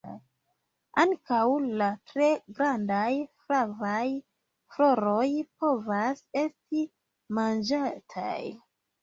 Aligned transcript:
Ankaŭ 1.01 1.41
la 1.81 1.89
tre 2.11 2.29
grandaj 2.59 3.09
flavaj 3.43 4.01
floroj 4.77 5.27
povas 5.61 6.25
esti 6.47 6.83
manĝataj. 7.41 8.37